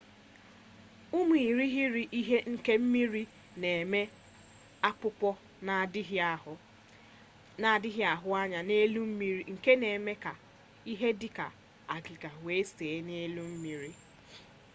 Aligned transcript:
ụmụ 1.17 1.35
irighiri 1.49 2.03
ihe 2.19 2.37
nke 2.53 2.71
mmiri 2.81 3.23
na-eme 3.61 3.99
akpụkpọ 4.89 5.29
na-adịghị 7.65 8.01
ahụ 8.15 8.29
anya 8.41 8.59
n'elu 8.67 9.01
mmiri 9.09 9.41
nke 9.53 9.71
na-eme 9.81 10.13
ka 10.23 10.31
ihe 10.91 11.07
dị 11.19 11.29
ka 11.37 11.45
agịga 11.93 12.29
wee 12.43 12.63
see 12.75 12.95
n'elu 13.07 13.43
mmiri 13.51 13.91